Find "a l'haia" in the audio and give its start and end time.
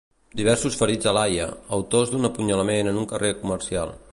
1.11-1.45